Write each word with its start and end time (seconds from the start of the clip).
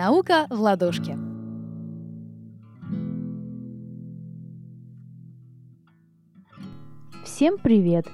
Наука 0.00 0.46
в 0.48 0.60
ладошке. 0.60 1.18
Всем 7.24 7.58
привет! 7.58 8.06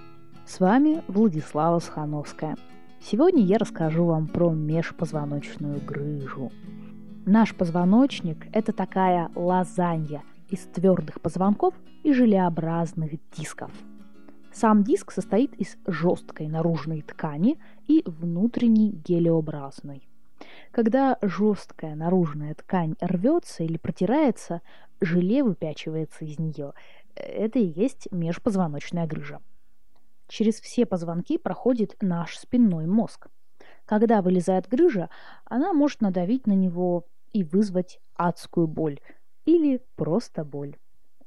С 0.46 0.60
вами 0.60 1.02
Владислава 1.08 1.80
Схановская. 1.80 2.56
Сегодня 3.02 3.42
я 3.42 3.58
расскажу 3.58 4.06
вам 4.06 4.28
про 4.28 4.50
межпозвоночную 4.50 5.78
грыжу. 5.84 6.50
Наш 7.26 7.54
позвоночник– 7.54 8.46
это 8.54 8.72
такая 8.72 9.30
лазанья 9.34 10.22
из 10.48 10.60
твердых 10.60 11.20
позвонков 11.20 11.74
и 12.02 12.14
желеобразных 12.14 13.10
дисков. 13.36 13.70
Сам 14.54 14.84
диск 14.84 15.12
состоит 15.12 15.52
из 15.56 15.76
жесткой 15.86 16.48
наружной 16.48 17.02
ткани 17.02 17.58
и 17.86 18.02
внутренней 18.06 18.90
гелеобразной. 18.90 20.08
Когда 20.74 21.18
жесткая 21.22 21.94
наружная 21.94 22.52
ткань 22.52 22.96
рвется 23.00 23.62
или 23.62 23.76
протирается, 23.76 24.60
желе 25.00 25.44
выпячивается 25.44 26.24
из 26.24 26.40
нее. 26.40 26.72
Это 27.14 27.60
и 27.60 27.66
есть 27.80 28.08
межпозвоночная 28.10 29.06
грыжа. 29.06 29.40
Через 30.26 30.60
все 30.60 30.84
позвонки 30.84 31.38
проходит 31.38 31.94
наш 32.00 32.36
спинной 32.36 32.86
мозг. 32.86 33.28
Когда 33.84 34.20
вылезает 34.20 34.66
грыжа, 34.66 35.10
она 35.44 35.72
может 35.72 36.00
надавить 36.00 36.48
на 36.48 36.54
него 36.54 37.06
и 37.32 37.44
вызвать 37.44 38.00
адскую 38.16 38.66
боль. 38.66 38.98
Или 39.44 39.80
просто 39.94 40.44
боль. 40.44 40.76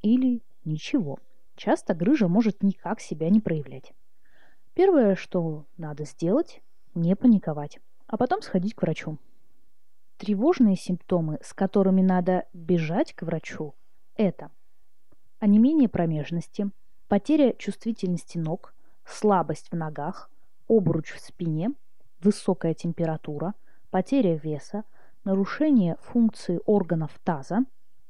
Или 0.02 0.42
ничего. 0.66 1.20
Часто 1.56 1.96
грыжа 1.96 2.28
может 2.28 2.64
никак 2.64 3.00
себя 3.00 3.30
не 3.30 3.40
проявлять. 3.40 3.94
Первое, 4.74 5.16
что 5.16 5.64
надо 5.78 6.04
сделать, 6.04 6.62
не 6.96 7.16
паниковать, 7.16 7.80
а 8.08 8.18
потом 8.18 8.42
сходить 8.42 8.74
к 8.74 8.82
врачу. 8.82 9.18
Тревожные 10.18 10.76
симптомы, 10.76 11.38
с 11.44 11.54
которыми 11.54 12.02
надо 12.02 12.46
бежать 12.52 13.14
к 13.14 13.22
врачу, 13.22 13.76
это 14.16 14.50
онемение 15.40 15.88
промежности, 15.88 16.72
потеря 17.08 17.54
чувствительности 17.54 18.40
ног, 18.40 18.74
слабость 19.06 19.70
в 19.72 19.76
ногах, 19.76 20.32
обруч 20.68 21.14
в 21.14 21.20
спине, 21.20 21.70
высокая 22.20 22.74
температура, 22.74 23.54
потеря 23.92 24.36
веса, 24.36 24.86
нарушение 25.24 25.98
функции 26.02 26.60
органов 26.66 27.12
таза, 27.24 27.60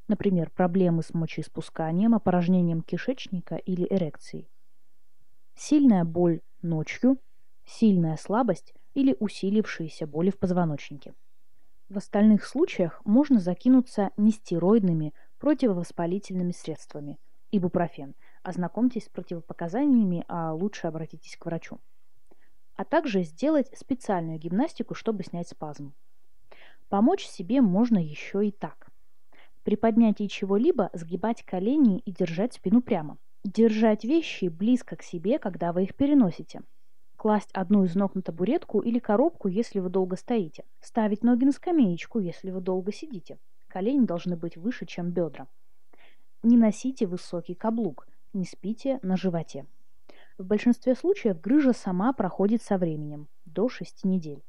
например, 0.08 0.50
проблемы 0.50 1.04
с 1.04 1.14
мочеиспусканием, 1.14 2.16
опорожнением 2.16 2.84
кишечника 2.84 3.56
или 3.56 3.86
эрекцией, 3.90 4.50
сильная 5.56 6.06
боль 6.06 6.40
ночью, 6.62 7.20
сильная 7.66 8.16
слабость 8.16 8.74
или 8.94 9.16
усилившиеся 9.20 10.08
боли 10.08 10.30
в 10.30 10.40
позвоночнике. 10.40 11.14
В 11.90 11.98
остальных 11.98 12.46
случаях 12.46 13.02
можно 13.06 13.40
закинуться 13.40 14.12
нестероидными 14.18 15.14
противовоспалительными 15.40 16.52
средствами– 16.52 17.18
ибупрофен– 17.52 18.16
Ознакомьтесь 18.48 19.04
с 19.04 19.10
противопоказаниями, 19.10 20.24
а 20.30 20.54
лучше 20.54 20.88
обратитесь 20.88 21.36
к 21.36 21.46
врачу. 21.46 21.82
А 22.78 22.86
также 22.86 23.24
сделать 23.24 23.70
специальную 23.78 24.40
гимнастику, 24.40 24.96
чтобы 24.96 25.26
снять 25.26 25.50
спазм. 25.50 25.94
Помочь 26.88 27.26
себе 27.26 27.60
можно 27.60 27.98
еще 27.98 28.48
и 28.48 28.52
так. 28.52 28.88
При 29.66 29.76
поднятии 29.76 30.28
чего-либо 30.28 30.90
сгибать 30.94 31.44
колени 31.44 32.00
и 32.00 32.14
держать 32.14 32.54
спину 32.54 32.82
прямо. 32.82 33.18
Держать 33.44 34.06
вещи 34.06 34.46
близко 34.46 34.96
к 34.96 35.04
себе, 35.04 35.40
когда 35.40 35.74
вы 35.74 35.84
их 35.84 35.94
переносите. 35.94 36.62
Класть 37.18 37.50
одну 37.54 37.84
из 37.84 37.96
ног 37.96 38.14
на 38.16 38.22
табуретку 38.22 38.80
или 38.80 39.00
коробку, 39.00 39.48
если 39.48 39.80
вы 39.80 39.90
долго 39.90 40.16
стоите. 40.16 40.64
Ставить 40.80 41.24
ноги 41.24 41.46
на 41.46 41.52
скамеечку, 41.52 42.20
если 42.20 42.52
вы 42.52 42.62
долго 42.62 42.94
сидите. 42.94 43.40
Колени 43.68 44.06
должны 44.06 44.38
быть 44.38 44.56
выше, 44.56 44.86
чем 44.86 45.10
бедра. 45.12 45.48
Не 46.44 46.58
носите 46.58 47.08
высокий 47.08 47.56
каблук– 47.56 48.08
не 48.34 48.46
спите 48.46 49.00
на 49.02 49.18
животе. 49.18 49.66
В 50.38 50.46
большинстве 50.46 50.94
случаев 50.94 51.42
грыжа 51.42 51.74
сама 51.74 52.14
проходит 52.14 52.62
со 52.62 52.78
временем, 52.78 53.28
до 53.46 53.68
6 53.68 54.06
недель. 54.06 54.44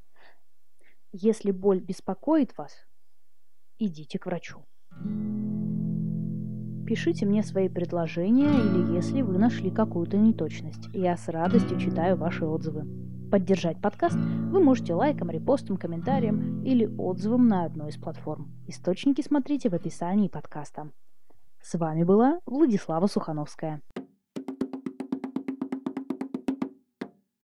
Если 1.11 1.51
боль 1.51 1.81
беспокоит 1.81 2.57
вас, 2.59 2.87
идите 3.79 4.19
к 4.19 4.27
врачу. 4.27 4.63
Пишите 6.89 7.27
мне 7.27 7.43
свои 7.43 7.69
предложения 7.69 8.49
или 8.49 8.95
если 8.95 9.21
вы 9.21 9.37
нашли 9.37 9.71
какую-то 9.71 10.17
неточность. 10.17 10.89
Я 10.95 11.19
с 11.19 11.29
радостью 11.29 11.79
читаю 11.79 12.17
ваши 12.17 12.47
отзывы. 12.47 12.87
Поддержать 13.31 13.79
подкаст 13.79 14.17
вы 14.17 14.65
можете 14.65 14.95
лайком, 14.95 15.29
репостом, 15.29 15.77
комментарием 15.77 16.63
или 16.65 16.87
отзывом 16.87 17.47
на 17.47 17.67
одной 17.67 17.91
из 17.91 17.99
платформ. 17.99 18.55
Источники 18.67 19.21
смотрите 19.21 19.69
в 19.69 19.75
описании 19.75 20.29
подкаста. 20.29 20.91
С 21.61 21.79
вами 21.79 22.05
была 22.05 22.41
Владислава 22.47 23.07
Сухановская. 23.07 23.83